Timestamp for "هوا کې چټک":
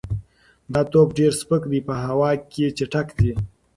2.05-3.07